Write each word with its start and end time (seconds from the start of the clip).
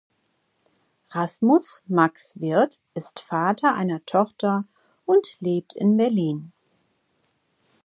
Rasmus 1.13 1.83
Max 1.87 2.33
Wirth 2.39 2.79
ist 2.95 3.19
Vater 3.19 3.75
einer 3.75 4.03
Tochter 4.07 4.65
und 5.05 5.37
lebt 5.39 5.73
in 5.73 5.95
Berlin. 5.95 6.51